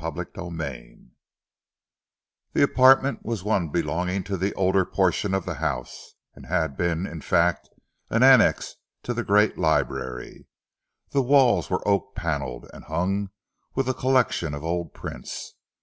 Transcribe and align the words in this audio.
CHAPTER 0.00 0.24
XXXIV 0.24 1.10
The 2.54 2.62
apartment 2.62 3.26
was 3.26 3.44
one 3.44 3.68
belonging 3.68 4.24
to 4.24 4.38
the 4.38 4.54
older 4.54 4.86
portion 4.86 5.34
of 5.34 5.44
the 5.44 5.56
house, 5.56 6.14
and 6.34 6.46
had 6.46 6.78
been, 6.78 7.06
in 7.06 7.20
fact, 7.20 7.68
an 8.08 8.22
annex 8.22 8.76
to 9.02 9.12
the 9.12 9.22
great 9.22 9.58
library. 9.58 10.46
The 11.10 11.20
walls 11.20 11.68
were 11.68 11.86
oak 11.86 12.14
panelled, 12.14 12.70
and 12.72 12.84
hung 12.84 13.32
with 13.74 13.86
a 13.86 13.92
collection 13.92 14.54
of 14.54 14.64
old 14.64 14.94
prints. 14.94 15.56